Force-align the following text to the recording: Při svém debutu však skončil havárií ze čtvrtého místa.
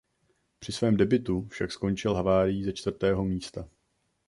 Při 0.59 0.71
svém 0.71 0.97
debutu 0.97 1.47
však 1.47 1.71
skončil 1.71 2.15
havárií 2.15 2.63
ze 2.63 2.73
čtvrtého 2.73 3.23
místa. 3.25 3.69